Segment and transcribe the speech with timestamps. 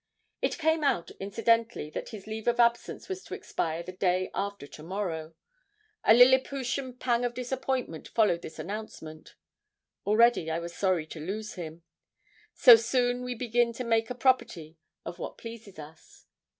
[0.41, 4.65] It came out incidentally that his leave of absence was to expire the day after
[4.65, 5.35] to morrow.
[6.03, 9.35] A Lilliputian pang of disappointment followed this announcement.
[10.03, 11.83] Already I was sorry to lose him.
[12.55, 14.75] So soon we begin to make a property
[15.05, 16.25] of what pleases us.